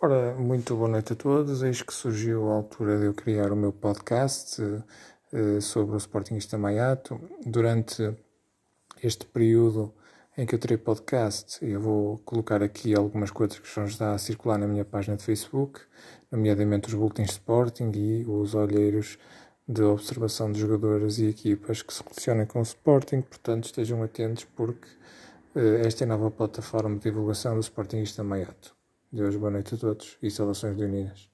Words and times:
Ora, 0.00 0.34
muito 0.34 0.76
boa 0.76 0.88
noite 0.88 1.12
a 1.12 1.16
todos. 1.16 1.62
Eis 1.62 1.82
que 1.82 1.92
surgiu 1.92 2.48
a 2.50 2.54
altura 2.54 3.00
de 3.00 3.06
eu 3.06 3.14
criar 3.14 3.50
o 3.50 3.56
meu 3.56 3.72
podcast 3.72 4.62
uh, 4.62 5.60
sobre 5.60 5.96
o 5.96 5.98
Sportingista 5.98 6.56
Maiato. 6.56 7.20
Durante 7.44 8.14
este 9.02 9.26
período 9.26 9.92
em 10.38 10.46
que 10.46 10.54
eu 10.54 10.58
terei 10.60 10.76
podcast, 10.76 11.64
eu 11.64 11.80
vou 11.80 12.18
colocar 12.18 12.62
aqui 12.62 12.94
algumas 12.94 13.32
coisas 13.32 13.58
que 13.58 13.66
estar 13.66 14.14
a 14.14 14.18
circular 14.18 14.56
na 14.56 14.68
minha 14.68 14.84
página 14.84 15.16
de 15.16 15.24
Facebook, 15.24 15.80
nomeadamente 16.30 16.86
os 16.86 16.94
boletins 16.94 17.26
de 17.26 17.32
Sporting 17.32 17.90
e 17.92 18.24
os 18.24 18.54
olheiros 18.54 19.18
de 19.66 19.82
observação 19.82 20.52
de 20.52 20.60
jogadores 20.60 21.18
e 21.18 21.26
equipas 21.26 21.82
que 21.82 21.92
se 21.92 22.04
relacionem 22.04 22.46
com 22.46 22.60
o 22.60 22.62
Sporting. 22.62 23.20
Portanto, 23.22 23.64
estejam 23.64 24.00
atentos 24.00 24.44
porque 24.44 24.86
uh, 25.56 25.84
esta 25.84 26.04
é 26.04 26.06
a 26.06 26.08
nova 26.08 26.30
plataforma 26.30 26.94
de 26.96 27.02
divulgação 27.02 27.56
do 27.56 27.60
Sportingista 27.60 28.22
Maiato. 28.22 28.80
Deus, 29.12 29.36
boa 29.36 29.50
noite 29.50 29.74
a 29.74 29.78
todos 29.78 30.16
e 30.22 30.30
saudações 30.30 30.74
leoninas. 30.76 31.28